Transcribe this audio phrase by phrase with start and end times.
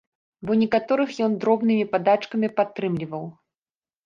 [0.49, 3.29] Бо некаторых ён дробнымі падачкамі падтрымліваў.